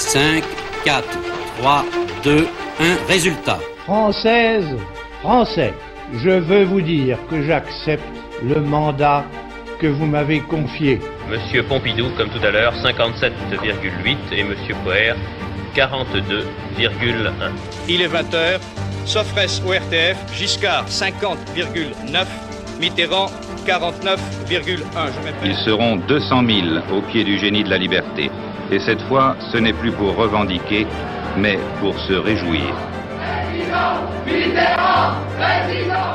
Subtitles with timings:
[0.00, 0.42] 5,
[0.84, 1.04] 4,
[1.58, 1.84] 3,
[2.24, 2.48] 2,
[2.80, 3.06] 1.
[3.06, 3.58] Résultat.
[3.84, 4.66] Française,
[5.20, 5.74] Français,
[6.14, 8.02] je veux vous dire que j'accepte
[8.42, 9.24] le mandat
[9.78, 11.00] que vous m'avez confié.
[11.30, 15.14] Monsieur Pompidou, comme tout à l'heure, 57,8 et Monsieur Poher,
[15.76, 17.50] 42,1.
[17.86, 18.58] Il est 20h,
[19.04, 22.26] Sofres au RTF, Giscard 50,9,
[22.80, 23.26] Mitterrand
[23.66, 24.16] 49,1.
[25.44, 28.30] Ils seront 200 000 au pied du génie de la liberté.
[28.72, 30.86] Et cette fois, ce n'est plus pour revendiquer,
[31.36, 32.72] mais pour se réjouir.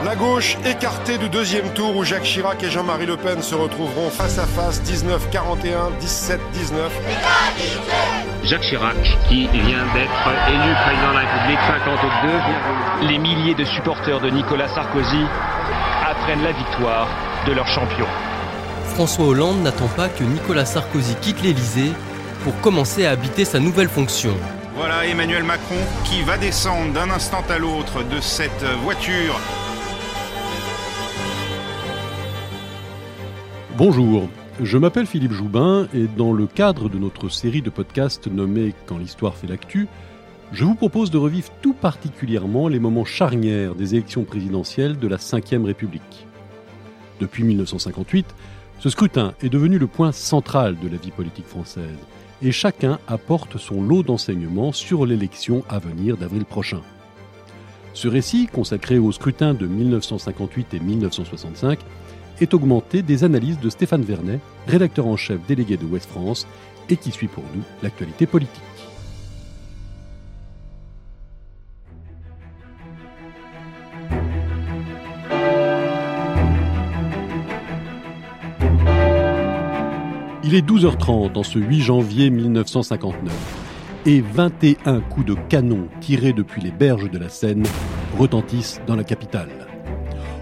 [0.05, 4.09] La gauche écartée du deuxième tour où Jacques Chirac et Jean-Marie Le Pen se retrouveront
[4.09, 6.37] face à face 19-41, 17-19.
[8.45, 8.95] Jacques Chirac,
[9.27, 11.59] qui vient d'être élu président de la République,
[13.01, 13.07] 52.
[13.07, 15.25] Les milliers de supporters de Nicolas Sarkozy
[16.09, 17.07] apprennent la victoire
[17.47, 18.05] de leur champion.
[18.93, 21.91] François Hollande n'attend pas que Nicolas Sarkozy quitte l'Élysée
[22.45, 24.37] pour commencer à habiter sa nouvelle fonction.
[24.75, 29.39] Voilà Emmanuel Macron qui va descendre d'un instant à l'autre de cette voiture.
[33.75, 34.29] Bonjour,
[34.61, 38.99] je m'appelle Philippe Joubin et dans le cadre de notre série de podcasts nommée Quand
[38.99, 39.87] l'histoire fait l'actu,
[40.51, 45.17] je vous propose de revivre tout particulièrement les moments charnières des élections présidentielles de la
[45.17, 46.27] Ve République.
[47.19, 48.27] Depuis 1958,
[48.77, 51.97] ce scrutin est devenu le point central de la vie politique française
[52.45, 56.81] et chacun apporte son lot d'enseignements sur l'élection à venir d'avril prochain.
[57.93, 61.79] Ce récit, consacré au scrutin de 1958 et 1965,
[62.39, 66.45] est augmenté des analyses de Stéphane Vernet, rédacteur en chef délégué de Ouest France,
[66.87, 68.61] et qui suit pour nous l'actualité politique.
[80.47, 83.33] Il est 12h30 en ce 8 janvier 1959
[84.05, 87.63] et 21 coups de canon tirés depuis les berges de la Seine
[88.19, 89.49] retentissent dans la capitale.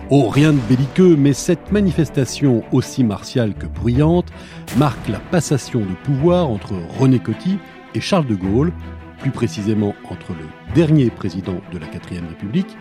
[0.10, 4.28] Oh, rien de belliqueux, mais cette manifestation aussi martiale que bruyante
[4.76, 7.58] marque la passation de pouvoir entre René Coty
[7.96, 8.74] et Charles de Gaulle,
[9.20, 12.76] plus précisément entre le dernier président de la 4ème République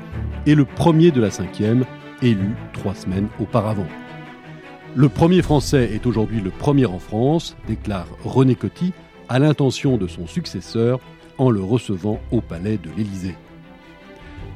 [0.46, 1.84] et le premier de la 5ème,
[2.20, 3.86] élu trois semaines auparavant.
[4.94, 8.92] Le premier Français est aujourd'hui le premier en France, déclare René Coty
[9.30, 11.00] à l'intention de son successeur
[11.38, 13.36] en le recevant au palais de l'Élysée.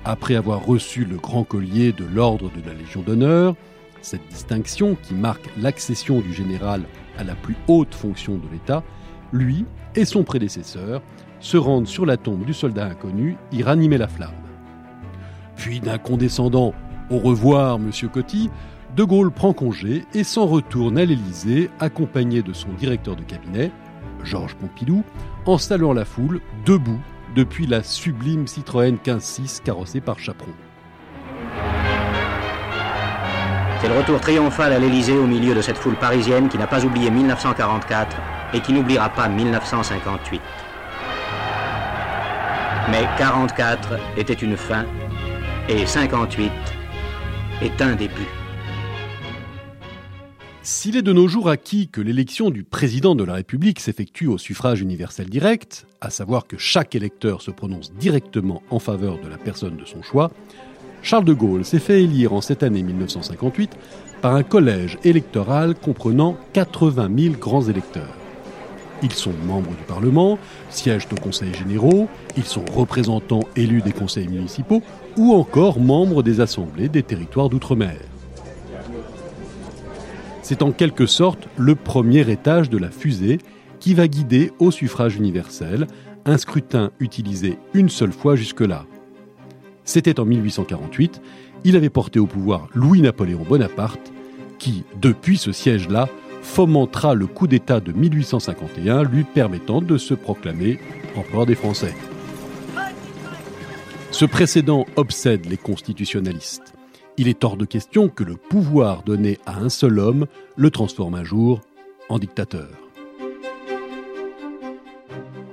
[0.04, 3.54] Après avoir reçu le grand collier de l'ordre de la Légion d'honneur,
[4.02, 6.82] cette distinction qui marque l'accession du général
[7.16, 8.82] à la plus haute fonction de l'État,
[9.32, 9.64] lui
[9.94, 11.00] et son prédécesseur
[11.40, 14.34] se rendent sur la tombe du soldat inconnu y ranimer la flamme.
[15.56, 16.74] Puis d'un condescendant
[17.08, 18.50] Au revoir, monsieur Coty,
[18.96, 23.70] de Gaulle prend congé et s'en retourne à l'Élysée accompagné de son directeur de cabinet,
[24.24, 25.04] Georges Pompidou,
[25.44, 26.98] en saluant la foule debout
[27.34, 30.50] depuis la sublime Citroën 15-6 carrossée par Chaperon.
[33.82, 36.82] C'est le retour triomphal à l'Élysée au milieu de cette foule parisienne qui n'a pas
[36.82, 38.16] oublié 1944
[38.54, 40.40] et qui n'oubliera pas 1958.
[42.90, 44.86] Mais 44 était une fin
[45.68, 46.50] et 58
[47.60, 48.35] est un début.
[50.68, 54.36] S'il est de nos jours acquis que l'élection du président de la République s'effectue au
[54.36, 59.38] suffrage universel direct, à savoir que chaque électeur se prononce directement en faveur de la
[59.38, 60.32] personne de son choix,
[61.02, 63.76] Charles de Gaulle s'est fait élire en cette année 1958
[64.20, 68.16] par un collège électoral comprenant 80 000 grands électeurs.
[69.04, 70.36] Ils sont membres du Parlement,
[70.70, 74.82] siègent aux conseils généraux, ils sont représentants élus des conseils municipaux
[75.16, 78.00] ou encore membres des assemblées des territoires d'outre-mer.
[80.48, 83.38] C'est en quelque sorte le premier étage de la fusée
[83.80, 85.88] qui va guider au suffrage universel,
[86.24, 88.86] un scrutin utilisé une seule fois jusque-là.
[89.82, 91.20] C'était en 1848,
[91.64, 94.12] il avait porté au pouvoir Louis-Napoléon Bonaparte,
[94.60, 96.08] qui, depuis ce siège-là,
[96.42, 100.78] fomentera le coup d'État de 1851, lui permettant de se proclamer
[101.16, 101.96] empereur des Français.
[104.12, 106.75] Ce précédent obsède les constitutionnalistes.
[107.18, 110.26] Il est hors de question que le pouvoir donné à un seul homme
[110.56, 111.62] le transforme un jour
[112.10, 112.68] en dictateur.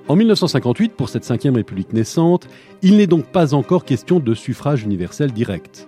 [0.10, 2.50] En 1958, pour cette cinquième République naissante,
[2.82, 5.88] il n'est donc pas encore question de suffrage universel direct.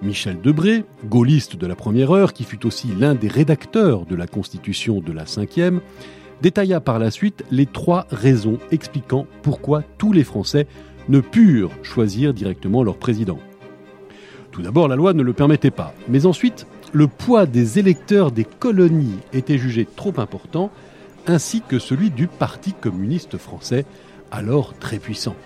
[0.00, 4.28] Michel Debré, gaulliste de la première heure, qui fut aussi l'un des rédacteurs de la
[4.28, 5.80] Constitution de la cinquième,
[6.40, 10.68] détailla par la suite les trois raisons expliquant pourquoi tous les Français
[11.08, 13.40] ne purent choisir directement leur président.
[14.58, 15.94] Tout d'abord, la loi ne le permettait pas.
[16.08, 20.72] Mais ensuite, le poids des électeurs des colonies était jugé trop important,
[21.28, 23.84] ainsi que celui du Parti communiste français,
[24.32, 25.36] alors très puissant.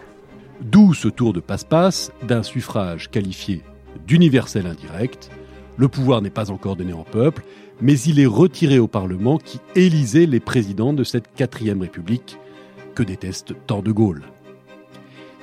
[0.63, 3.61] D'où ce tour de passe-passe d'un suffrage qualifié
[4.07, 5.31] d'universel indirect.
[5.77, 7.45] Le pouvoir n'est pas encore donné au peuple,
[7.83, 12.39] mais il est retiré au Parlement qui élisait les présidents de cette quatrième république
[12.95, 14.23] que déteste tant de Gaulle.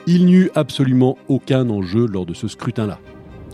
[0.08, 2.98] Il n'y eut absolument aucun enjeu lors de ce scrutin-là.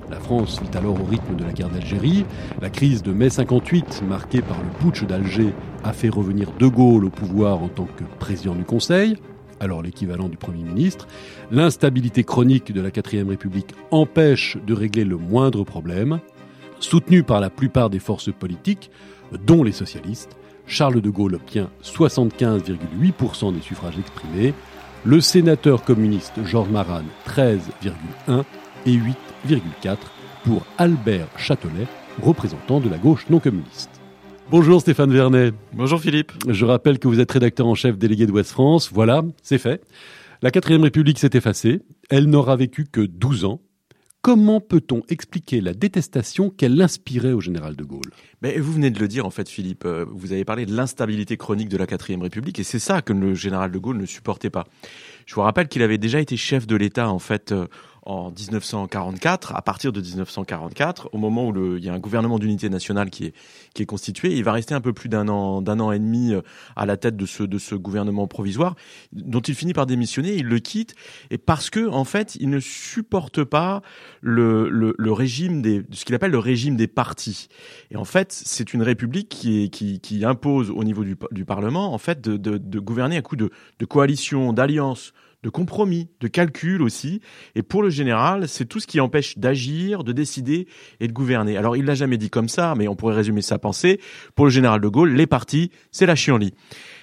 [0.10, 2.26] La France vit alors au rythme de la guerre d'Algérie.
[2.62, 5.54] La crise de mai 58, marquée par le putsch d'Alger,
[5.84, 9.18] a fait revenir De Gaulle au pouvoir en tant que président du Conseil,
[9.60, 11.08] alors l'équivalent du Premier ministre.
[11.52, 16.20] L'instabilité chronique de la 4ème République empêche de régler le moindre problème.
[16.80, 18.92] Soutenu par la plupart des forces politiques,
[19.46, 20.38] dont les socialistes,
[20.68, 24.54] Charles de Gaulle obtient 75,8% des suffrages exprimés,
[25.04, 28.44] le sénateur communiste Georges Maran 13,1%
[28.88, 28.92] et
[29.46, 29.98] 8,4%
[30.44, 31.88] pour Albert Châtelet,
[32.22, 33.90] représentant de la gauche non communiste.
[34.50, 35.54] Bonjour Stéphane Vernet.
[35.74, 36.32] Bonjour Philippe.
[36.48, 38.92] Je rappelle que vous êtes rédacteur en chef délégué d'Ouest France.
[38.94, 39.84] Voilà, c'est fait.
[40.42, 41.82] La 4ème République s'est effacée.
[42.10, 43.62] Elle n'aura vécu que 12 ans.
[44.22, 48.10] Comment peut-on expliquer la détestation qu'elle inspirait au général de Gaulle?
[48.42, 51.38] Mais Vous venez de le dire en fait Philippe, euh, vous avez parlé de l'instabilité
[51.38, 54.50] chronique de la 4ème République et c'est ça que le général de Gaulle ne supportait
[54.50, 54.64] pas.
[55.28, 57.68] Je vous rappelle qu'il avait déjà été chef de l'État en fait euh,
[58.06, 62.70] en 1944, à partir de 1944, au moment où il y a un gouvernement d'unité
[62.70, 63.34] nationale qui
[63.76, 66.42] est, constitué, il va rester un peu plus d'un an, d'un an et demi euh,
[66.76, 68.76] à la tête de ce, gouvernement provisoire,
[69.12, 70.96] dont il finit par démissionner, il le quitte,
[71.32, 73.82] et parce que, en fait, il ne supporte pas
[74.22, 77.48] le, régime des, ce qu'il appelle le régime des partis.
[77.90, 82.80] Et en fait, c'est une république qui, impose au niveau du, Parlement, en fait, de
[82.80, 85.14] gouverner à coup de, de coalition, d'alliance,
[85.46, 87.22] de compromis, de calcul aussi.
[87.54, 90.68] Et pour le général, c'est tout ce qui empêche d'agir, de décider
[91.00, 91.56] et de gouverner.
[91.56, 94.02] Alors il l'a jamais dit comme ça, mais on pourrait résumer sa pensée.
[94.34, 96.56] Pour le général de Gaulle, les partis, c'est la chienlit.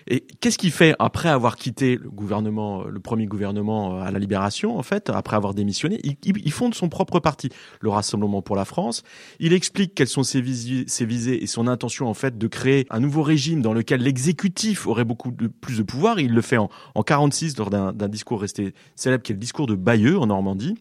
[0.06, 4.19] Et qu'est-ce qu'il fait après avoir quitté le gouvernement, le premier gouvernement euh, à la
[4.19, 7.49] Libération, en fait, après avoir démissionné il, fonde son propre parti,
[7.81, 9.02] le Rassemblement pour la France.
[9.38, 13.22] Il explique quelles sont ses, visées, et son intention, en fait, de créer un nouveau
[13.22, 16.20] régime dans lequel l'exécutif aurait beaucoup plus de pouvoir.
[16.20, 19.66] Il le fait en, en 46 lors d'un discours resté célèbre, qui est le discours
[19.66, 20.76] de Bayeux en Normandie.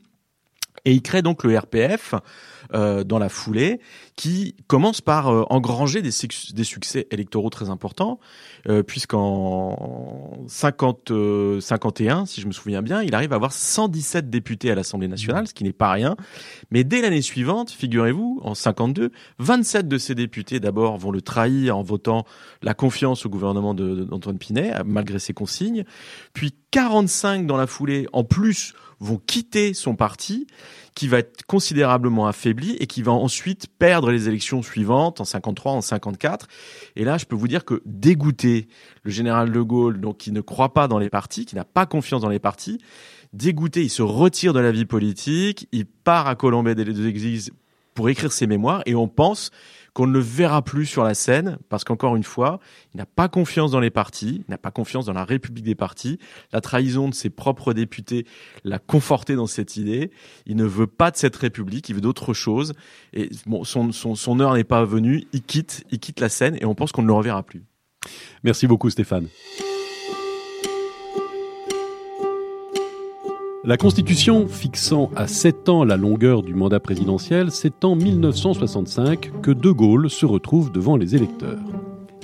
[0.85, 2.15] Et il crée donc le RPF
[2.73, 3.81] euh, dans la foulée,
[4.15, 8.19] qui commence par euh, engranger des, succès électoraux très importants,
[8.69, 11.11] euh, puisqu'en 50,
[11.59, 15.47] 51, si je me souviens bien, il arrive à avoir 117 députés à l'Assemblée nationale,
[15.47, 16.15] ce qui n'est pas rien.
[16.71, 21.77] Mais dès l'année suivante, figurez-vous, en 52, 27 de ces députés d'abord vont le trahir
[21.77, 22.25] en votant
[22.61, 25.83] la confiance au gouvernement d'Antoine Pinet, malgré ses consignes,
[26.33, 30.47] puis 45 dans la foulée, en plus vont quitter son parti,
[30.95, 35.71] qui va être considérablement affaibli et qui va ensuite perdre les élections suivantes en 53,
[35.71, 36.47] en 54.
[36.95, 38.67] Et là, je peux vous dire que dégoûté,
[39.03, 41.85] le général de Gaulle, donc qui ne croit pas dans les partis, qui n'a pas
[41.85, 42.79] confiance dans les partis,
[43.33, 47.51] dégoûté, il se retire de la vie politique, il part à Colombey des deux Églises
[47.93, 49.51] pour écrire ses mémoires et on pense
[49.93, 52.59] qu'on ne le verra plus sur la scène parce qu'encore une fois,
[52.93, 55.75] il n'a pas confiance dans les partis, il n'a pas confiance dans la République des
[55.75, 56.17] partis.
[56.53, 58.25] La trahison de ses propres députés
[58.63, 60.11] l'a conforté dans cette idée.
[60.45, 62.73] Il ne veut pas de cette République, il veut d'autre chose.
[63.13, 66.57] Et bon, son, son, son heure n'est pas venue, il quitte, il quitte la scène
[66.61, 67.63] et on pense qu'on ne le reverra plus.
[68.43, 69.27] Merci beaucoup Stéphane.
[73.63, 79.51] La Constitution fixant à 7 ans la longueur du mandat présidentiel, c'est en 1965 que
[79.51, 81.59] De Gaulle se retrouve devant les électeurs.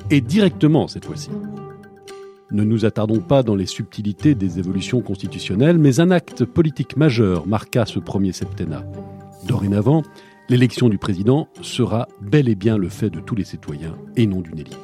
[0.10, 1.29] Et directement cette fois-ci.
[2.50, 7.46] Ne nous attardons pas dans les subtilités des évolutions constitutionnelles, mais un acte politique majeur
[7.46, 8.84] marqua ce premier septennat.
[9.48, 10.01] Dorénavant,
[10.50, 14.41] l'élection du président sera bel et bien le fait de tous les citoyens et non
[14.41, 14.79] d'une élite.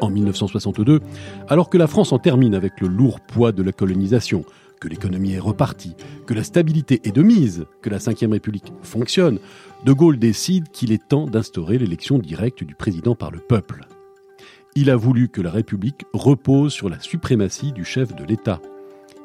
[0.00, 1.00] En 1962,
[1.48, 4.44] alors que la France en termine avec le lourd poids de la colonisation,
[4.80, 9.38] que l'économie est repartie, que la stabilité est de mise, que la Ve République fonctionne,
[9.84, 13.86] De Gaulle décide qu'il est temps d'instaurer l'élection directe du président par le peuple.
[14.74, 18.60] Il a voulu que la République repose sur la suprématie du chef de l'État.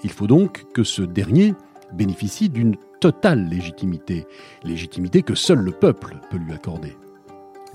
[0.03, 1.53] Il faut donc que ce dernier
[1.93, 4.25] bénéficie d'une totale légitimité,
[4.63, 6.95] légitimité que seul le peuple peut lui accorder.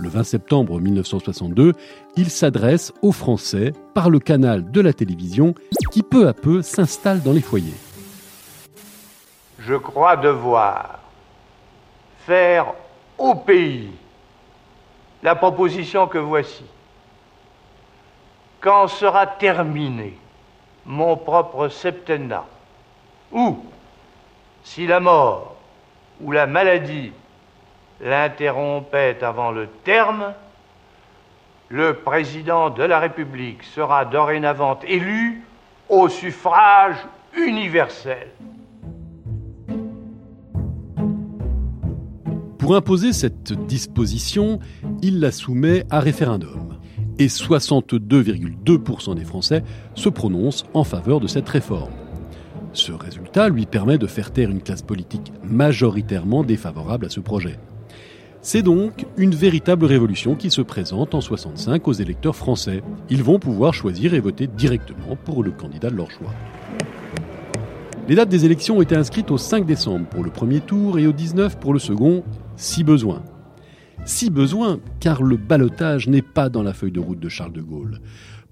[0.00, 1.72] Le 20 septembre 1962,
[2.16, 5.54] il s'adresse aux Français par le canal de la télévision
[5.90, 7.74] qui peu à peu s'installe dans les foyers.
[9.58, 11.00] Je crois devoir
[12.26, 12.74] faire
[13.18, 13.90] au pays
[15.24, 16.64] la proposition que voici.
[18.60, 20.16] Quand sera terminé
[20.86, 22.46] mon propre septennat,
[23.32, 23.58] ou
[24.62, 25.56] si la mort
[26.20, 27.10] ou la maladie
[28.00, 30.32] l'interrompait avant le terme,
[31.68, 35.42] le président de la République sera dorénavant élu
[35.88, 36.96] au suffrage
[37.36, 38.28] universel.
[42.58, 44.58] Pour imposer cette disposition,
[45.02, 46.78] il la soumet à référendum.
[47.18, 49.64] Et 62,2% des Français
[49.94, 51.92] se prononcent en faveur de cette réforme.
[52.72, 57.58] Ce résultat lui permet de faire taire une classe politique majoritairement défavorable à ce projet.
[58.50, 62.82] C'est donc une véritable révolution qui se présente en 65 aux électeurs français.
[63.10, 66.32] Ils vont pouvoir choisir et voter directement pour le candidat de leur choix.
[68.08, 71.06] Les dates des élections ont été inscrites au 5 décembre pour le premier tour et
[71.06, 72.24] au 19 pour le second,
[72.56, 73.22] si besoin.
[74.06, 77.60] Si besoin, car le balotage n'est pas dans la feuille de route de Charles de
[77.60, 78.00] Gaulle.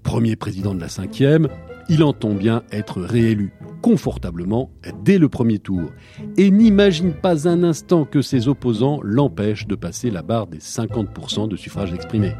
[0.03, 1.47] Premier président de la cinquième,
[1.89, 4.71] il entend bien être réélu confortablement
[5.03, 5.91] dès le premier tour
[6.37, 11.47] et n'imagine pas un instant que ses opposants l'empêchent de passer la barre des 50%
[11.47, 12.33] de suffrages exprimés.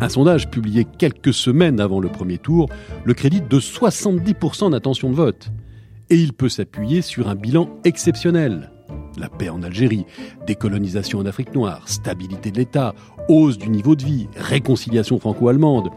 [0.00, 2.68] Un sondage publié quelques semaines avant le premier tour
[3.04, 5.50] le crédite de 70% d'intention de vote.
[6.10, 8.70] Et il peut s'appuyer sur un bilan exceptionnel
[9.18, 10.06] la paix en Algérie,
[10.46, 12.94] décolonisation en Afrique noire, stabilité de l'État,
[13.28, 15.90] hausse du niveau de vie, réconciliation franco-allemande.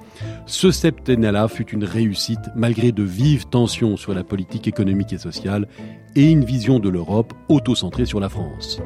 [0.46, 5.68] Ce septennat-là fut une réussite malgré de vives tensions sur la politique économique et sociale
[6.16, 8.82] et une vision de l'Europe auto-centrée sur la France.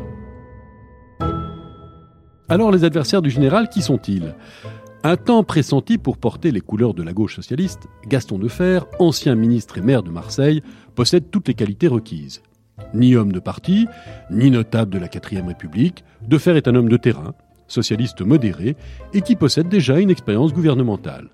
[2.50, 4.36] Alors les adversaires du général, qui sont-ils?
[5.04, 9.78] Un temps pressenti pour porter les couleurs de la gauche socialiste, Gaston Defer, ancien ministre
[9.78, 10.62] et maire de Marseille,
[10.94, 12.44] possède toutes les qualités requises.
[12.94, 13.88] Ni homme de parti,
[14.30, 17.34] ni notable de la 4ème République, Defer est un homme de terrain,
[17.68, 18.76] socialiste modéré,
[19.14, 21.30] et qui possède déjà une expérience gouvernementale.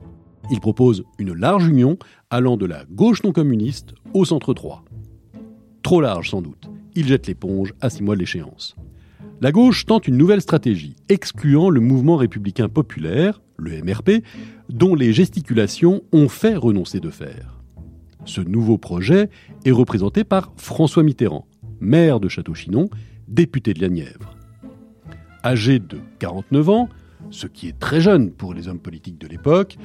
[0.50, 1.98] Il propose une large union
[2.30, 4.86] allant de la gauche non communiste au centre droit.
[5.84, 6.70] Trop large sans doute.
[6.96, 8.76] Il jette l'éponge à six mois de l'échéance.
[9.42, 14.24] La gauche tente une nouvelle stratégie, excluant le mouvement républicain populaire, le MRP,
[14.70, 17.57] dont les gesticulations ont fait renoncer de fer.
[18.28, 19.30] Ce nouveau projet
[19.64, 21.48] est représenté par François Mitterrand,
[21.80, 22.90] maire de Château-Chinon,
[23.30, 24.36] député de la Nièvre.
[25.46, 26.90] Âgé de 49 ans,
[27.32, 29.78] ce qui est très jeune pour les hommes politiques de l'époque,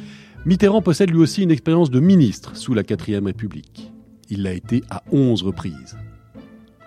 [0.44, 3.92] Mitterrand possède lui aussi une expérience de ministre sous la 4ème République.
[4.28, 5.96] Il l'a été à 11 reprises.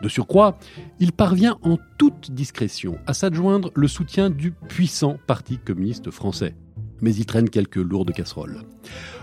[0.02, 0.60] De surcroît,
[1.00, 6.54] il parvient en toute discrétion à s'adjoindre le soutien du puissant Parti communiste français
[7.02, 8.62] mais il traîne quelques lourdes casseroles.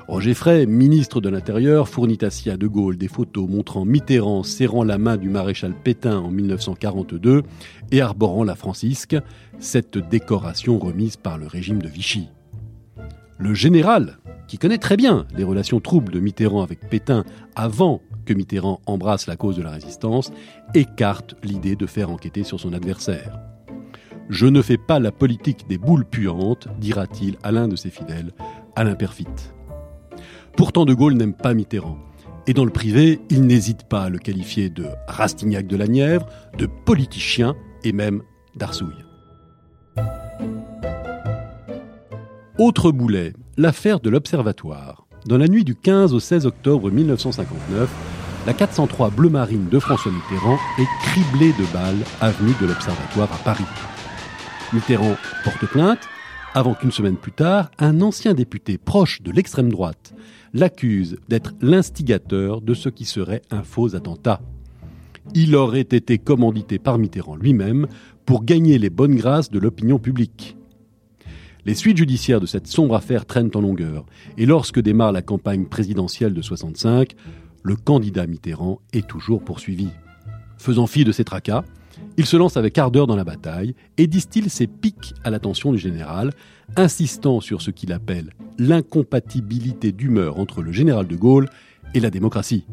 [0.08, 4.84] Roger Frey, ministre de l'Intérieur, fournit à Sia de Gaulle des photos montrant Mitterrand serrant
[4.84, 7.42] la main du maréchal Pétain en 1942
[7.92, 9.16] et arborant la francisque,
[9.58, 12.28] cette décoration remise par le régime de Vichy.
[13.38, 17.24] Le général, qui connaît très bien les relations troubles de Mitterrand avec Pétain
[17.56, 20.32] avant que Mitterrand embrasse la cause de la résistance,
[20.74, 23.51] écarte l'idée de faire enquêter sur son adversaire.
[24.28, 28.32] Je ne fais pas la politique des boules puantes, dira-t-il à l'un de ses fidèles,
[28.76, 29.26] Alain Perfit.
[30.56, 31.98] Pourtant, De Gaulle n'aime pas Mitterrand.
[32.46, 36.26] Et dans le privé, il n'hésite pas à le qualifier de Rastignac de la Nièvre,
[36.58, 38.22] de politicien et même
[38.56, 39.04] d'arsouille.
[42.58, 45.06] Autre boulet, l'affaire de l'Observatoire.
[45.26, 47.88] Dans la nuit du 15 au 16 octobre 1959,
[48.46, 53.38] la 403 Bleu Marine de François Mitterrand est criblée de balles avenue de l'Observatoire à
[53.44, 53.64] Paris.
[54.72, 56.08] Mitterrand porte plainte,
[56.54, 60.14] avant qu'une semaine plus tard, un ancien député proche de l'extrême droite
[60.54, 64.40] l'accuse d'être l'instigateur de ce qui serait un faux attentat.
[65.34, 67.86] Il aurait été commandité par Mitterrand lui-même
[68.26, 70.56] pour gagner les bonnes grâces de l'opinion publique.
[71.64, 74.04] Les suites judiciaires de cette sombre affaire traînent en longueur,
[74.36, 77.14] et lorsque démarre la campagne présidentielle de 65,
[77.62, 79.88] le candidat Mitterrand est toujours poursuivi.
[80.58, 81.64] Faisant fi de ces tracas,
[82.16, 85.78] il se lance avec ardeur dans la bataille et distille ses pics à l'attention du
[85.78, 86.32] général,
[86.76, 91.48] insistant sur ce qu'il appelle l'incompatibilité d'humeur entre le général de Gaulle
[91.94, 92.66] et la démocratie.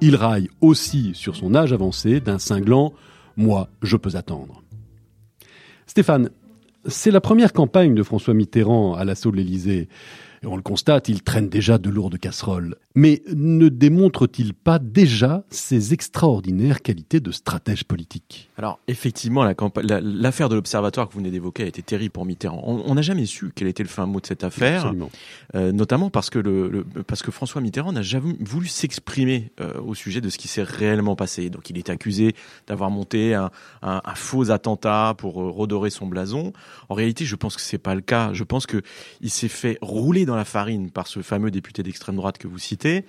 [0.00, 2.92] Il raille aussi sur son âge avancé d'un cinglant
[3.36, 4.62] Moi, je peux attendre.
[5.86, 6.30] Stéphane,
[6.86, 9.88] c'est la première campagne de François Mitterrand à l'assaut de l'Élysée.
[10.42, 12.76] Et on le constate, il traîne déjà de lourdes casseroles.
[12.94, 18.50] Mais ne démontre-t-il pas déjà ses extraordinaires qualités de stratège politique?
[18.56, 19.48] Alors effectivement,
[20.00, 22.62] l'affaire de l'Observatoire que vous venez d'évoquer a été terrible pour Mitterrand.
[22.64, 24.92] On n'a jamais su quel était le fin mot de cette affaire,
[25.54, 29.94] euh, notamment parce que, le, parce que François Mitterrand n'a jamais voulu s'exprimer euh, au
[29.94, 31.50] sujet de ce qui s'est réellement passé.
[31.50, 32.34] Donc il est accusé
[32.66, 33.50] d'avoir monté un,
[33.82, 36.52] un, un, faux attentat pour euh, redorer son blason.
[36.88, 38.32] En réalité, je pense que c'est pas le cas.
[38.32, 38.82] Je pense que
[39.20, 42.58] il s'est fait rouler dans la farine par ce fameux député d'extrême droite que vous
[42.58, 43.04] citez,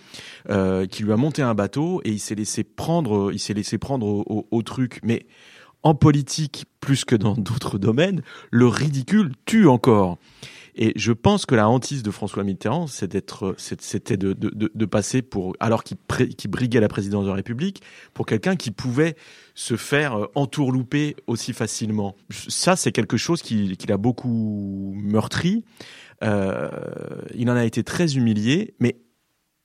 [0.49, 3.77] euh, qui lui a monté un bateau et il s'est laissé prendre, il s'est laissé
[3.77, 4.99] prendre au, truc.
[5.03, 5.25] Mais
[5.83, 8.21] en politique, plus que dans d'autres domaines,
[8.51, 10.17] le ridicule tue encore.
[10.75, 15.55] Et je pense que la hantise de François Mitterrand, c'était de, de, de, passer pour,
[15.59, 15.97] alors qu'il
[16.49, 17.81] briguait la présidence de la République,
[18.13, 19.15] pour quelqu'un qui pouvait
[19.55, 22.15] se faire euh, entourlouper aussi facilement.
[22.29, 25.65] Ça, c'est quelque chose qui, qui l'a beaucoup meurtri.
[26.23, 26.69] Euh,
[27.35, 28.97] il en a été très humilié, mais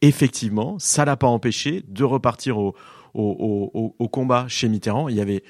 [0.03, 2.75] effectivement, ça l'a pas empêché de repartir au,
[3.15, 5.09] au, au, au, combat chez Mitterrand.
[5.09, 5.43] Il y avait,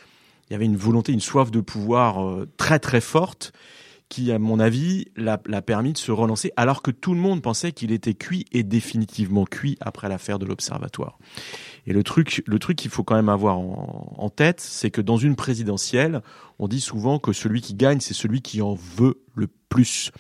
[0.49, 3.53] il y avait une volonté, une soif de pouvoir euh, très très forte
[4.09, 7.73] qui, à mon avis, l'a permis de se relancer, alors que tout le monde pensait
[7.73, 11.19] qu'il était cuit et définitivement cuit après l'affaire de l'Observatoire.
[11.87, 15.19] Et le truc, le truc qu'il faut quand même avoir en, tête, c'est que dans
[15.19, 16.23] une présidentielle,
[16.59, 20.11] on dit souvent que celui qui gagne, c'est celui qui en veut le plus.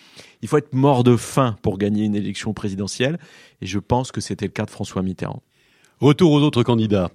[0.42, 3.18] Il faut être mort de faim pour gagner une élection présidentielle,
[3.62, 5.42] et je pense que c'était le cas de François Mitterrand.
[6.00, 7.11] Retour aux autres candidats.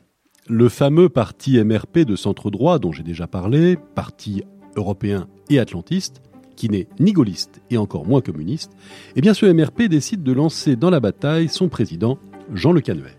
[0.47, 4.43] Le fameux parti MRP de centre droit dont j'ai déjà parlé, parti
[4.75, 6.23] européen et atlantiste,
[6.55, 8.71] qui n'est ni gaulliste et encore moins communiste,
[9.15, 12.17] eh bien ce MRP décide de lancer dans la bataille son président,
[12.51, 13.18] Jean Le Canuet.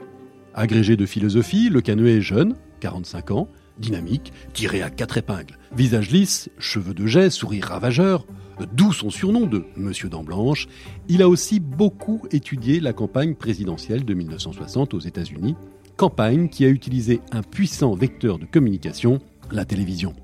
[0.55, 6.11] Agrégé de philosophie, Le Canuet est jeune, 45 ans, dynamique, tiré à quatre épingles, visage
[6.11, 8.27] lisse, cheveux de jet, sourire ravageur,
[8.73, 10.69] d'où son surnom de Monsieur Dent Blanche,
[11.09, 15.57] il a aussi beaucoup étudié la campagne présidentielle de 1960 aux États-Unis,
[15.97, 20.15] campagne qui a utilisé un puissant vecteur de communication, la télévision.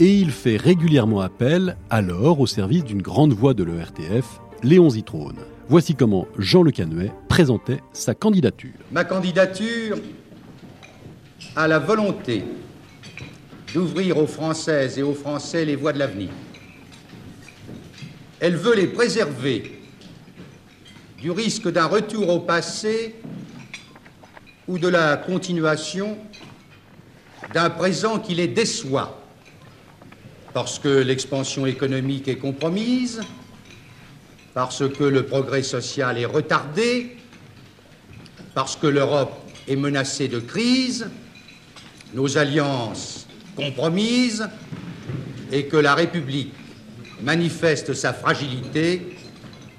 [0.00, 5.38] Et il fait régulièrement appel alors au service d'une grande voix de l'ERTF, Léon Zitrone.
[5.70, 8.72] Voici comment Jean Le Canuet présentait sa candidature.
[8.90, 9.98] Ma candidature
[11.54, 12.42] a la volonté
[13.72, 16.30] d'ouvrir aux Françaises et aux Français les voies de l'avenir.
[18.40, 19.80] Elle veut les préserver
[21.18, 23.14] du risque d'un retour au passé
[24.66, 26.18] ou de la continuation
[27.54, 29.22] d'un présent qui les déçoit
[30.52, 33.20] parce que l'expansion économique est compromise,
[34.54, 37.16] parce que le progrès social est retardé,
[38.54, 39.32] parce que l'Europe
[39.68, 41.08] est menacée de crise,
[42.14, 44.48] nos alliances compromises
[45.52, 46.52] et que la République
[47.22, 49.16] manifeste sa fragilité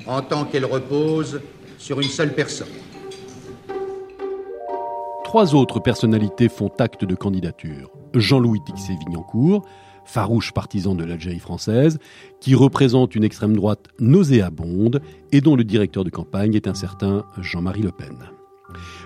[0.05, 1.41] en tant qu'elle repose
[1.77, 2.67] sur une seule personne.
[5.23, 7.89] Trois autres personnalités font acte de candidature.
[8.13, 9.65] Jean-Louis Tixé-Vignancourt,
[10.11, 11.97] farouche partisan de l'Algérie française,
[12.41, 17.25] qui représente une extrême droite nauséabonde et dont le directeur de campagne est un certain
[17.39, 18.17] Jean-Marie Le Pen.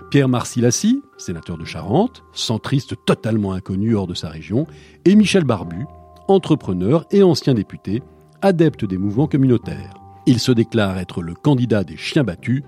[0.10, 4.66] Pierre Marcilassi, sénateur de Charente, centriste totalement inconnu hors de sa région,
[5.06, 5.86] et Michel Barbu,
[6.28, 8.02] entrepreneur et ancien député,
[8.42, 9.94] adepte des mouvements communautaires.
[10.26, 12.64] Il se déclare être le candidat des chiens battus.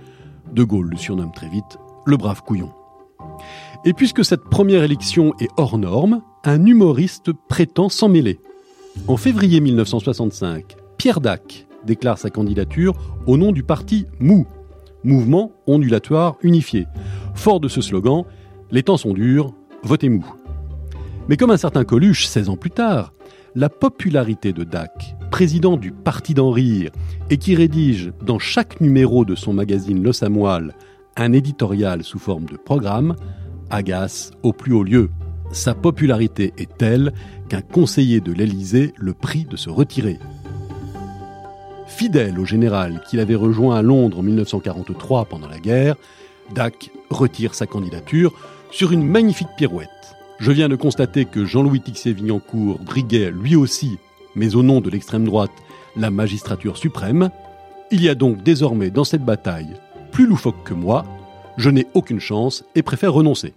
[0.54, 2.72] De Gaulle le surnomme très vite le brave couillon.
[3.84, 8.40] Et puisque cette première élection est hors norme, un humoriste prétend s'en mêler.
[9.10, 12.94] En février 1965, Pierre Dac déclare sa candidature
[13.26, 14.48] au nom du parti MOU,
[15.04, 16.88] Mouvement Ondulatoire Unifié.
[17.36, 18.24] Fort de ce slogan,
[18.72, 20.24] les temps sont durs, votez MOU.
[21.28, 23.12] Mais comme un certain Coluche 16 ans plus tard,
[23.54, 26.92] la popularité de Dac, président du Parti d'en rire,
[27.30, 30.76] et qui rédige dans chaque numéro de son magazine Los Amoal
[31.18, 33.18] un éditorial sous forme de programme,
[33.70, 35.10] agace au plus haut lieu.
[35.52, 37.14] Sa popularité est telle
[37.50, 40.20] qu'un conseiller de l'Élysée le prie de se retirer.
[41.88, 45.96] Fidèle au général qu'il avait rejoint à Londres en 1943 pendant la guerre,
[46.54, 48.34] Dac retire sa candidature
[48.72, 49.90] sur une magnifique pirouette.
[50.40, 53.98] Je viens de constater que Jean-Louis Tixé-Vignancourt briguait lui aussi,
[54.36, 55.52] mais au nom de l'extrême droite,
[55.96, 57.30] la magistrature suprême.
[57.90, 59.74] Il y a donc désormais dans cette bataille
[60.12, 61.06] plus loufoque que moi,
[61.58, 63.54] je n'ai aucune chance et préfère renoncer.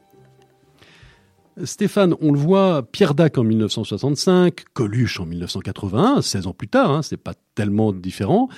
[1.64, 6.90] Stéphane, on le voit, Pierre Dac en 1965, Coluche en 1981, 16 ans plus tard,
[6.90, 8.48] hein, c'est pas tellement différent.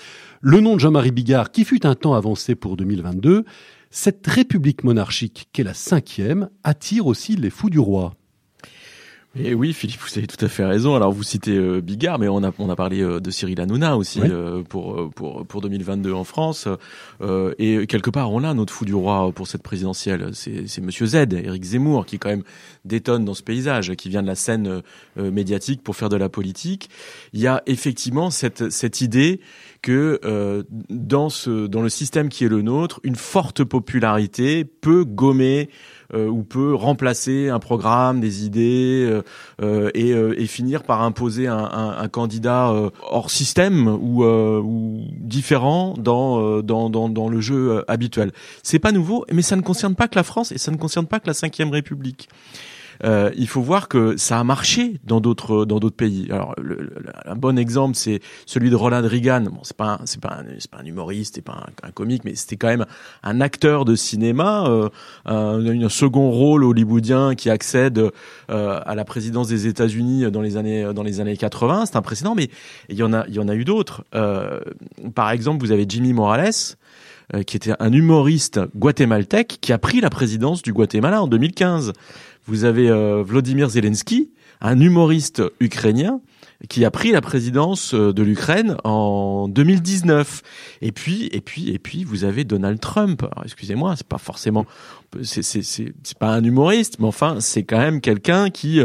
[0.41, 3.45] Le nom de Jean-Marie Bigard, qui fut un temps avancé pour 2022,
[3.91, 8.15] cette république monarchique qu'est la cinquième attire aussi les fous du roi.
[9.35, 10.95] Et oui, Philippe, vous avez tout à fait raison.
[10.95, 13.97] Alors, vous citez euh, Bigard, mais on a, on a parlé euh, de Cyril Hanouna
[13.97, 16.69] aussi euh, pour, pour, pour 2022 en France.
[17.59, 20.33] et quelque part, on a notre fou du roi pour cette présidentielle.
[20.35, 22.43] C'est Monsieur Z, Éric Zemmour, qui quand même
[22.85, 24.83] détonne dans ce paysage, qui vient de la scène
[25.17, 26.91] médiatique pour faire de la politique.
[27.33, 29.41] Il y a effectivement cette, cette idée
[29.81, 30.21] que
[30.91, 36.02] dans, ce, dans le système qui est le nôtre, une forte popularité peut gommer euh,
[36.15, 39.23] ou peut remplacer un programme, des idées euh,
[39.63, 42.73] euh, et, et, finir par imposer un, un, un candidat
[43.11, 48.33] hors système ou, ou différent dans, dans, dans, dans le jeu habituel.
[48.63, 51.07] C'est pas nouveau, mais ça ne concerne pas que la France et ça ne concerne
[51.07, 52.29] pas que la Ve République.
[53.05, 56.29] Euh, il faut voir que ça a marché dans d'autres dans d'autres pays.
[56.31, 56.55] Alors
[57.27, 59.43] un bon exemple c'est celui de Ronald Reagan.
[59.43, 62.57] Bon, c'est pas c'est pas c'est pas un humoriste, c'est pas un, comique, mais c'était
[62.57, 62.87] quand même
[63.23, 64.89] un acteur de cinéma, euh,
[65.27, 70.57] un, un, second rôle hollywoodien qui accède euh, à la présidence des États-Unis dans les
[70.57, 71.87] années dans les années 80.
[71.87, 72.49] C'est impressionnant, mais
[72.89, 74.05] il y en a il y en a eu d'autres.
[74.15, 74.61] Euh,
[75.15, 76.53] par exemple, vous avez Jimmy Morales
[77.47, 81.93] qui était un humoriste guatémaltèque qui a pris la présidence du Guatemala en 2015.
[82.47, 86.21] Vous avez euh, Vladimir Zelensky, un humoriste ukrainien
[86.69, 90.43] qui a pris la présidence euh, de l'Ukraine en 2019.
[90.81, 93.25] Et puis, et puis, et puis, vous avez Donald Trump.
[93.45, 94.67] excusez-moi, c'est pas forcément,
[95.23, 98.81] c'est pas un humoriste, mais enfin, c'est quand même quelqu'un qui,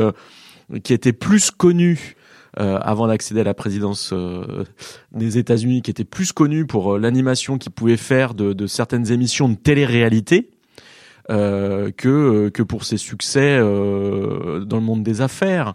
[0.84, 2.17] qui était plus connu
[2.60, 4.64] euh, avant d'accéder à la présidence euh,
[5.12, 9.12] des États-Unis, qui était plus connu pour euh, l'animation qu'il pouvait faire de, de, certaines
[9.12, 10.50] émissions de télé-réalité.
[11.30, 15.74] Que que pour ses succès dans le monde des affaires.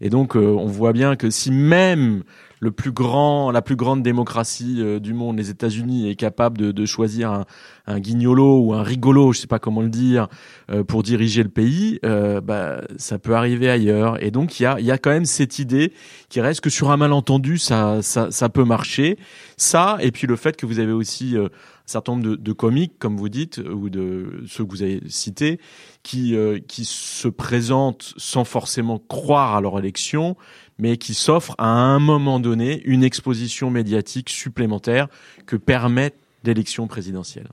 [0.00, 2.22] Et donc on voit bien que si même
[2.62, 6.70] le plus grand, la plus grande démocratie euh, du monde, les États-Unis, est capable de,
[6.70, 7.44] de choisir un,
[7.88, 10.28] un, guignolo ou un rigolo, je sais pas comment le dire,
[10.70, 14.22] euh, pour diriger le pays, euh, bah, ça peut arriver ailleurs.
[14.22, 15.92] Et donc il y a, y a quand même cette idée
[16.28, 19.18] qui reste que sur un malentendu, ça, ça, ça peut marcher.
[19.56, 21.48] Ça, et puis le fait que vous avez aussi un
[21.84, 25.58] certain nombre de, de, comiques, comme vous dites, ou de ceux que vous avez cités,
[26.04, 26.36] qui,
[26.68, 30.36] qui se présentent sans forcément croire à leur élection,
[30.78, 35.08] mais qui s'offre à un moment donné une exposition médiatique supplémentaire
[35.46, 37.48] que permettent l'élection présidentielle.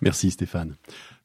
[0.00, 0.76] Merci Stéphane.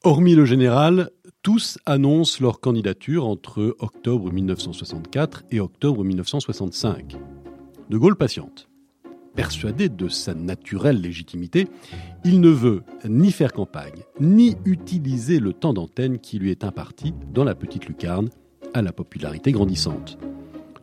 [0.04, 1.10] Hormis le général,
[1.42, 7.18] tous annoncent leur candidature entre octobre 1964 et octobre 1965.
[7.90, 8.70] De Gaulle patiente.
[9.36, 11.68] Persuadé de sa naturelle légitimité,
[12.26, 17.14] il ne veut ni faire campagne, ni utiliser le temps d'antenne qui lui est imparti
[17.34, 18.30] dans la petite lucarne
[18.74, 20.18] à la popularité grandissante.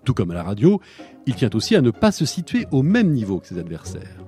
[0.05, 0.81] Tout comme à la radio,
[1.27, 4.21] il tient aussi à ne pas se situer au même niveau que ses adversaires.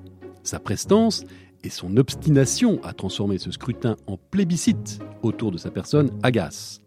[0.43, 1.25] Sa prestance
[1.65, 6.81] et son obstination à transformer ce scrutin en plébiscite autour de sa personne agacent.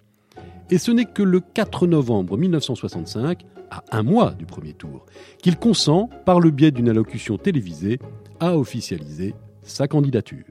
[0.71, 5.05] Et ce n'est que le 4 novembre 1965, à un mois du premier tour,
[5.41, 7.99] qu'il consent, par le biais d'une allocution télévisée,
[8.39, 10.45] à officialiser sa candidature.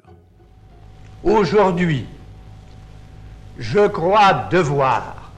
[1.25, 2.05] Aujourd'hui,
[3.59, 5.33] je crois devoir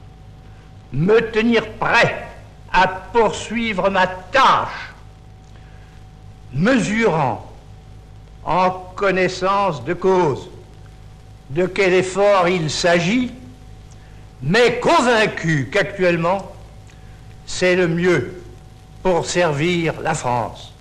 [0.93, 2.30] me tenir prêt
[2.71, 4.93] à poursuivre ma tâche,
[6.53, 7.45] mesurant
[8.43, 10.49] en connaissance de cause
[11.49, 13.31] de quel effort il s'agit,
[14.41, 16.51] mais convaincu qu'actuellement
[17.45, 18.33] c'est le mieux
[19.03, 20.73] pour servir la France.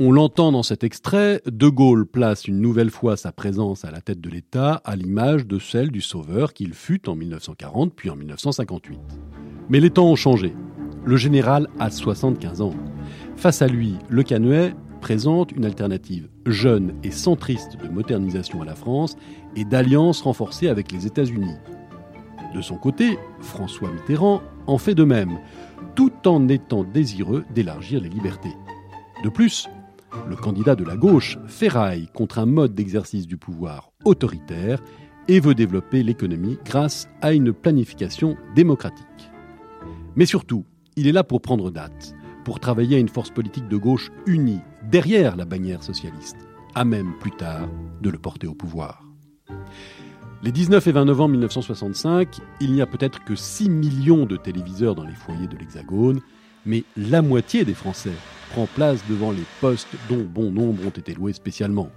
[0.00, 4.00] On l'entend dans cet extrait, De Gaulle place une nouvelle fois sa présence à la
[4.00, 8.16] tête de l'État à l'image de celle du sauveur qu'il fut en 1940 puis en
[8.16, 8.98] 1958.
[9.68, 10.52] Mais les temps ont changé.
[11.04, 12.74] Le général a 75 ans.
[13.36, 18.74] Face à lui, Le Canuet présente une alternative jeune et centriste de modernisation à la
[18.74, 19.16] France
[19.54, 21.56] et d'alliance renforcée avec les États-Unis.
[22.54, 25.38] De son côté, François Mitterrand en fait de même,
[25.94, 28.56] tout en étant désireux d'élargir les libertés.
[29.22, 29.68] De plus,
[30.26, 34.80] le candidat de la gauche ferraille contre un mode d'exercice du pouvoir autoritaire
[35.28, 39.04] et veut développer l'économie grâce à une planification démocratique.
[40.16, 40.64] Mais surtout,
[40.96, 44.60] il est là pour prendre date, pour travailler à une force politique de gauche unie
[44.90, 46.36] derrière la bannière socialiste,
[46.74, 47.68] à même plus tard
[48.00, 49.02] de le porter au pouvoir.
[50.42, 54.94] Les 19 et 20 novembre 1965, il n'y a peut-être que 6 millions de téléviseurs
[54.94, 56.20] dans les foyers de l'Hexagone,
[56.66, 58.12] mais la moitié des Français
[58.52, 61.88] prend place devant les postes dont bon nombre ont été loués spécialement.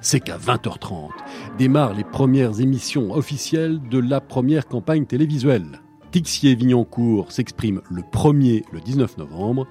[0.00, 1.10] C'est qu'à 20h30
[1.56, 5.80] démarrent les premières émissions officielles de la première campagne télévisuelle.
[6.12, 9.66] Tixier-Vignancourt s'exprime le 1er le 19 novembre.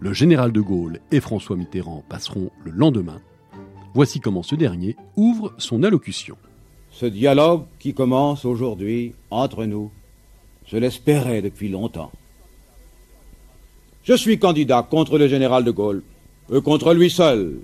[0.00, 3.22] Le général de Gaulle et François Mitterrand passeront le lendemain.
[3.94, 6.36] Voici comment ce dernier ouvre son allocution.
[6.90, 9.90] Ce dialogue qui commence aujourd'hui entre nous,
[10.66, 12.12] je l'espérais depuis longtemps.
[14.04, 16.02] Je suis candidat contre le général de Gaulle,
[16.52, 17.60] et contre lui seul,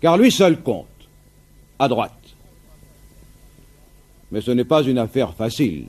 [0.00, 0.86] car lui seul compte,
[1.78, 2.12] à droite.
[4.32, 5.86] Mais ce n'est pas une affaire facile.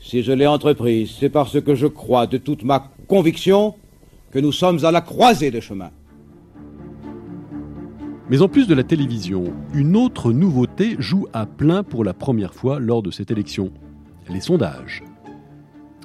[0.00, 3.74] Si je l'ai entreprise, c'est parce que je crois de toute ma conviction
[4.30, 5.90] que nous sommes à la croisée des chemins.
[8.30, 12.54] Mais en plus de la télévision, une autre nouveauté joue à plein pour la première
[12.54, 13.72] fois lors de cette élection,
[14.28, 15.02] les sondages.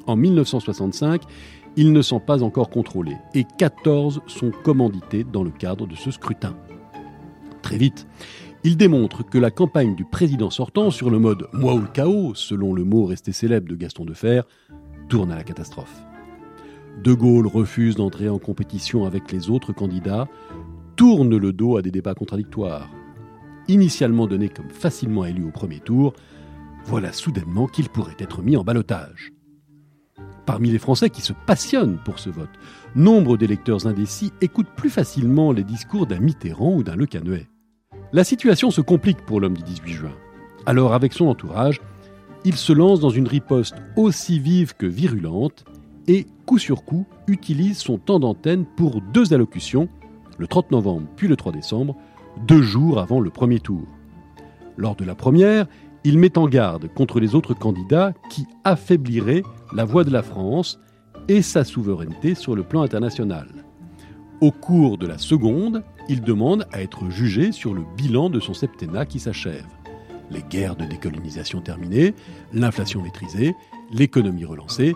[0.08, 1.22] En 1965,
[1.76, 6.12] ils ne sont pas encore contrôlés et 14 sont commandités dans le cadre de ce
[6.12, 6.56] scrutin.
[7.62, 8.08] Très vite,
[8.66, 12.34] Il démontre que la campagne du président sortant sur le mode moi ou le chaos,
[12.34, 14.44] selon le mot resté célèbre de Gaston Defer,
[15.10, 16.02] tourne à la catastrophe.
[17.04, 20.30] De Gaulle refuse d'entrer en compétition avec les autres candidats,
[20.96, 22.90] tourne le dos à des débats contradictoires.
[23.68, 26.14] Initialement donné comme facilement élu au premier tour,
[26.86, 29.34] voilà soudainement qu'il pourrait être mis en balotage.
[30.46, 32.50] Parmi les Français qui se passionnent pour ce vote,
[32.96, 37.48] nombre d'électeurs indécis écoutent plus facilement les discours d'un Mitterrand ou d'un Le Canuet.
[38.14, 40.12] La situation se complique pour l'homme du 18 juin.
[40.68, 41.82] Alors, avec son entourage,
[42.46, 45.66] il se lance dans une riposte aussi vive que virulente
[46.08, 49.90] et, coup sur coup, utilise son temps d'antenne pour deux allocutions,
[50.38, 51.96] le 30 novembre puis le 3 décembre,
[52.46, 53.88] deux jours avant le premier tour.
[54.78, 55.66] Lors de la première,
[56.04, 60.80] il met en garde contre les autres candidats qui affaibliraient la voix de la France
[61.30, 63.63] et sa souveraineté sur le plan international.
[64.42, 68.54] Au cours de la seconde, il demande à être jugé sur le bilan de son
[68.54, 69.66] septennat qui s'achève.
[70.32, 72.14] Les guerres de décolonisation terminées,
[72.52, 73.56] l'inflation maîtrisée,
[73.92, 74.96] l'économie relancée,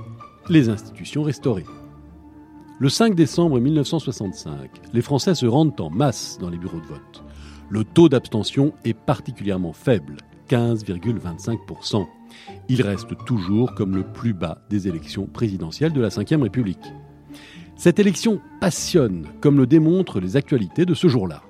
[0.50, 1.66] les institutions restaurées.
[2.80, 7.24] Le 5 décembre 1965, les Français se rendent en masse dans les bureaux de vote.
[7.70, 10.18] Le taux d'abstention est particulièrement faible,
[10.50, 12.06] 15,25%.
[12.70, 16.94] Il reste toujours comme le plus bas des élections présidentielles de la Ve République.
[17.78, 21.44] Cette élection passionne, comme le démontrent les actualités de ce jour-là.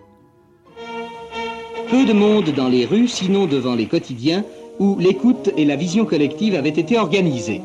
[1.90, 4.44] Peu de monde dans les rues, sinon devant les quotidiens,
[4.78, 7.62] où l'écoute et la vision collective avaient été organisées.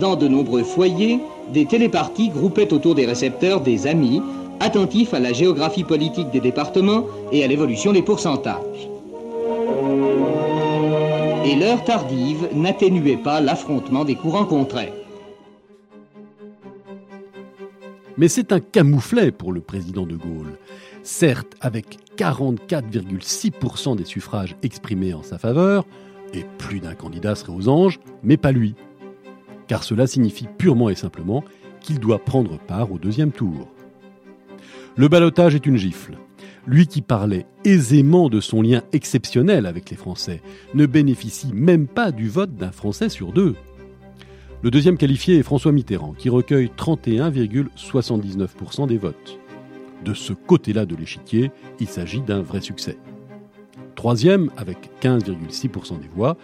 [0.00, 1.20] Dans de nombreux foyers,
[1.52, 4.22] des téléparties groupaient autour des récepteurs des amis,
[4.58, 8.88] attentifs à la géographie politique des départements et à l'évolution des pourcentages
[11.46, 14.92] et l'heure tardive n'atténuait pas l'affrontement des courants contraires.
[18.16, 20.58] Mais c'est un camouflet pour le président de Gaulle.
[21.04, 25.86] Certes, avec 44,6% des suffrages exprimés en sa faveur,
[26.34, 28.74] et plus d'un candidat serait aux anges, mais pas lui.
[29.68, 31.44] Car cela signifie purement et simplement
[31.80, 33.68] qu'il doit prendre part au deuxième tour.
[34.96, 36.16] Le balotage est une gifle.
[36.66, 40.42] Lui qui parlait aisément de son lien exceptionnel avec les Français,
[40.74, 43.54] ne bénéficie même pas du vote d'un Français sur deux.
[44.62, 49.38] Le deuxième qualifié est François Mitterrand, qui recueille 31,79% des votes.
[50.04, 52.98] De ce côté-là de l'échiquier, il s'agit d'un vrai succès.
[53.94, 56.36] Troisième, avec 15,6% des voix,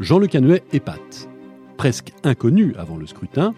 [0.00, 1.28] Jean Le Canuet épate.
[1.76, 3.54] Presque inconnu avant le scrutin,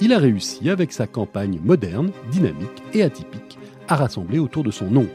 [0.00, 3.58] il a réussi avec sa campagne moderne, dynamique et atypique
[3.88, 5.08] à rassembler autour de son nom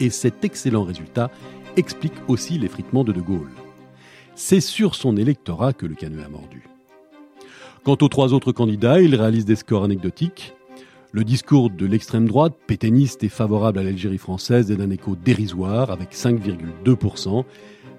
[0.00, 1.30] et cet excellent résultat
[1.76, 3.50] explique aussi l'effritement de De Gaulle.
[4.34, 6.64] C'est sur son électorat que le caneux a mordu.
[7.84, 10.54] Quant aux trois autres candidats, ils réalisent des scores anecdotiques.
[11.12, 15.90] Le discours de l'extrême droite, pétainiste et favorable à l'Algérie française, est d'un écho dérisoire
[15.90, 17.44] avec 5,2%.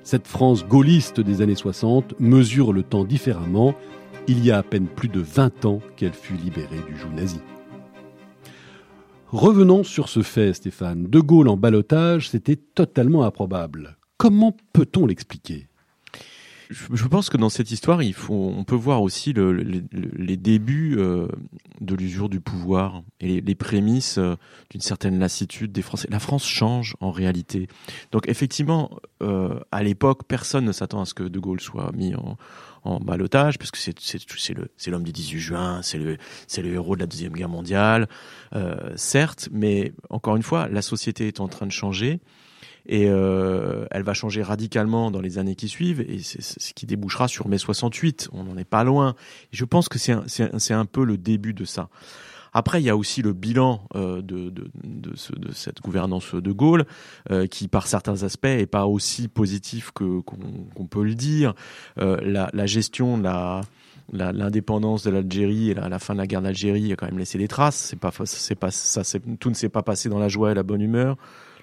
[0.04, 3.76] Cette France gaulliste des années 60 mesure le temps différemment.
[4.28, 7.40] Il y a à peine plus de 20 ans qu'elle fut libérée du joug nazi.
[9.32, 11.04] Revenons sur ce fait, Stéphane.
[11.04, 13.98] De Gaulle en balotage, c'était totalement improbable.
[14.17, 15.70] Comment peut-on l'expliquer?
[16.72, 21.28] Je pense que dans cette histoire, il faut, on peut voir aussi les débuts euh,
[21.82, 24.36] de l'usure du pouvoir et les, prémices euh,
[24.70, 26.08] d'une certaine lassitude des Français.
[26.10, 27.68] La France change en réalité.
[28.12, 32.16] Donc effectivement, euh, à l'époque, personne ne s'attend à ce que De Gaulle soit mis
[32.16, 32.38] en,
[32.84, 36.18] en balotage, parce que c'est l'homme du 18 juin, c'est le,
[36.58, 38.08] le héros de la Deuxième Guerre mondiale,
[38.96, 42.22] certes, mais encore une fois, la société est en train de changer
[42.88, 46.86] et euh, elle va changer radicalement dans les années qui suivent et c'est ce qui
[46.86, 48.30] débouchera sur mai 68.
[48.34, 49.15] On n'en est pas loin.
[49.52, 51.89] Je pense que c'est un, peu le début de ça.
[52.54, 56.36] Après, il y a aussi le bilan euh, de, de, de, ce, de, cette gouvernance
[56.36, 56.86] de Gaulle,
[57.30, 61.54] euh, qui par certains aspects est pas aussi positif que qu'on peut le dire.
[61.98, 63.62] Euh, la, la, gestion de la
[64.12, 67.38] l'indépendance de l'Algérie et la, la, fin de la guerre d'Algérie a quand même laissé
[67.38, 67.78] des traces.
[67.78, 69.04] C'est pas, c'est pas, ça,
[69.39, 71.15] tout ne s'est pas passé dans la joie et la bonne humeur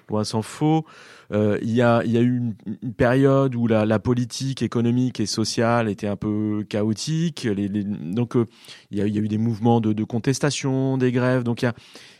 [0.09, 0.85] loin s'en faut.
[1.31, 5.25] Euh, il y, a, y a eu une, période où la, la, politique économique et
[5.25, 7.47] sociale était un peu chaotique.
[7.47, 8.45] Donc euh,
[8.91, 11.43] il y, a, y, a, eu des mouvements de, de contestation, des grèves.
[11.43, 11.73] Donc il y a,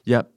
[0.05, 0.27] y a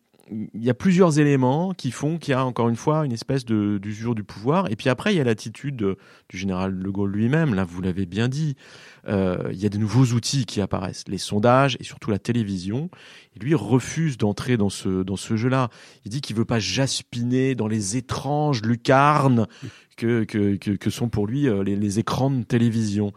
[0.54, 3.44] il y a plusieurs éléments qui font qu'il y a encore une fois une espèce
[3.44, 4.70] d'usure du pouvoir.
[4.70, 5.96] Et puis après, il y a l'attitude
[6.28, 7.54] du général de Gaulle lui-même.
[7.54, 8.56] Là, vous l'avez bien dit.
[9.08, 12.88] Euh, il y a de nouveaux outils qui apparaissent, les sondages et surtout la télévision.
[13.36, 15.70] Et lui refuse d'entrer dans ce jeu-là.
[16.04, 19.46] Il dit qu'il veut pas jaspiner dans les étranges lucarnes
[19.96, 23.12] que sont pour lui euh, les, écrans de télévision.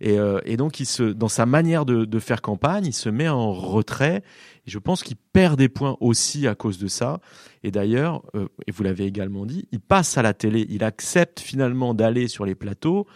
[0.00, 0.80] Et, euh, donc,
[1.16, 4.22] dans sa manière de faire campagne, il se met en retrait
[4.68, 7.20] je pense qu'il perd des points aussi à cause de ça.
[7.62, 11.40] Et d'ailleurs, euh, et vous l'avez également dit, il passe à la télé, il accepte
[11.40, 13.06] finalement d'aller sur les plateaux,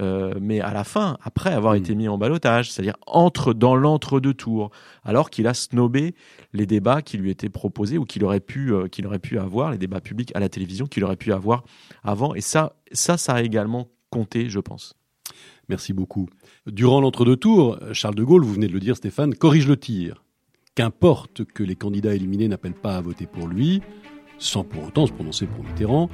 [0.00, 4.34] euh, mais à la fin, après avoir été mis en balotage, c'est-à-dire entre dans l'entre-deux
[4.34, 4.70] tours,
[5.04, 6.14] alors qu'il a snobé
[6.52, 9.70] les débats qui lui étaient proposés ou qu'il aurait pu euh, qu'il aurait pu avoir,
[9.70, 11.64] les débats publics à la télévision qu'il aurait pu avoir
[12.02, 12.34] avant.
[12.34, 14.94] Et ça, ça, ça a également compté, je pense.
[15.68, 16.28] Merci beaucoup.
[16.66, 20.24] Durant l'entre-deux tours, Charles de Gaulle, vous venez de le dire Stéphane, corrige le tir.
[20.76, 23.82] Qu'importe que les candidats éliminés n'appellent pas à voter pour lui,
[24.38, 26.08] sans pour autant se prononcer pour Mitterrand,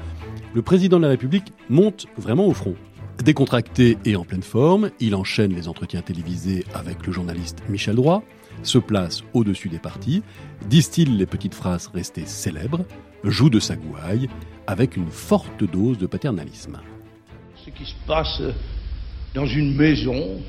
[0.55, 2.75] le président de la République monte vraiment au front.
[3.23, 8.23] Décontracté et en pleine forme, il enchaîne les entretiens télévisés avec le journaliste Michel Droit,
[8.63, 10.23] se place au-dessus des partis,
[10.71, 12.87] distille les petites phrases restées célèbres,
[13.25, 14.29] joue de sa gouaille,
[14.67, 16.81] avec une forte dose de paternalisme.
[17.63, 18.41] Ce qui se passe
[19.35, 20.41] dans une maison,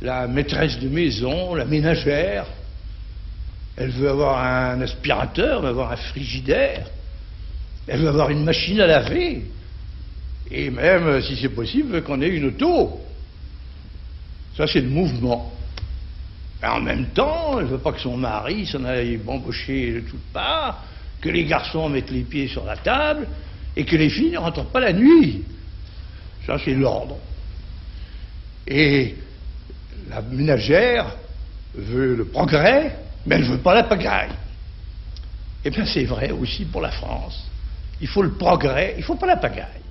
[0.00, 2.46] la maîtresse de maison, la ménagère,
[3.76, 6.86] elle veut avoir un aspirateur, elle veut avoir un frigidaire,
[7.86, 9.44] elle veut avoir une machine à laver,
[10.50, 13.00] et même, si c'est possible, qu'on ait une auto.
[14.56, 15.52] Ça, c'est le mouvement.
[16.62, 20.32] En même temps, elle ne veut pas que son mari s'en aille bambocher de toutes
[20.32, 20.84] parts,
[21.20, 23.26] que les garçons mettent les pieds sur la table,
[23.76, 25.42] et que les filles ne rentrent pas la nuit.
[26.46, 27.18] Ça, c'est l'ordre.
[28.66, 29.16] Et
[30.08, 31.14] la ménagère
[31.74, 34.30] veut le progrès, mais elle ne veut pas la pagaille.
[35.64, 37.50] Eh bien, c'est vrai aussi pour la France.
[38.00, 39.82] Il faut le progrès, il ne faut pas la pagaille.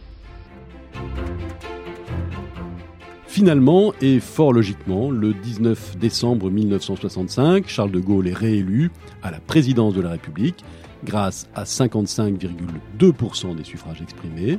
[3.28, 9.42] Finalement, et fort logiquement, le 19 décembre 1965, Charles de Gaulle est réélu à la
[9.42, 10.64] présidence de la République
[11.04, 14.58] grâce à 55,2% des suffrages exprimés.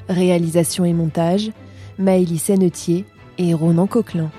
[0.09, 1.51] Réalisation et montage,
[1.99, 3.07] Maëlys Sennetier
[3.39, 4.31] et Ronan Coquelin.